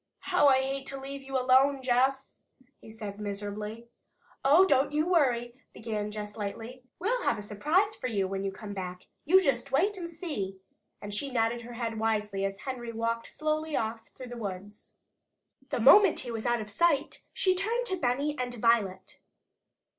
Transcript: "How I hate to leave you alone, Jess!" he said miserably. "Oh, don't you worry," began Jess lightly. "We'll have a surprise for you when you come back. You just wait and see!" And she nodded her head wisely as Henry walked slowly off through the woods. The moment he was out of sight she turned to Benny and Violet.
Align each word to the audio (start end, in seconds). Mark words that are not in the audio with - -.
"How 0.33 0.47
I 0.47 0.61
hate 0.61 0.87
to 0.87 0.99
leave 0.99 1.21
you 1.21 1.37
alone, 1.37 1.83
Jess!" 1.83 2.33
he 2.79 2.89
said 2.89 3.19
miserably. 3.21 3.87
"Oh, 4.43 4.65
don't 4.65 4.91
you 4.91 5.05
worry," 5.05 5.53
began 5.73 6.09
Jess 6.09 6.35
lightly. 6.35 6.81
"We'll 6.97 7.21
have 7.21 7.37
a 7.37 7.41
surprise 7.43 7.93
for 7.93 8.07
you 8.07 8.27
when 8.27 8.43
you 8.43 8.51
come 8.51 8.73
back. 8.73 9.05
You 9.25 9.43
just 9.43 9.71
wait 9.71 9.97
and 9.97 10.09
see!" 10.11 10.57
And 11.03 11.13
she 11.13 11.29
nodded 11.29 11.61
her 11.61 11.73
head 11.73 11.99
wisely 11.99 12.43
as 12.45 12.61
Henry 12.61 12.91
walked 12.91 13.27
slowly 13.27 13.75
off 13.75 14.07
through 14.15 14.29
the 14.29 14.37
woods. 14.37 14.93
The 15.69 15.79
moment 15.79 16.21
he 16.21 16.31
was 16.31 16.47
out 16.47 16.61
of 16.61 16.71
sight 16.71 17.21
she 17.31 17.53
turned 17.53 17.85
to 17.85 17.95
Benny 17.95 18.35
and 18.39 18.55
Violet. 18.55 19.19